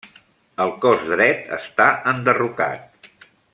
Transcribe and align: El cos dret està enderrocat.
El 0.63 0.71
cos 0.85 1.03
dret 1.11 1.53
està 1.59 1.87
enderrocat. 2.13 3.11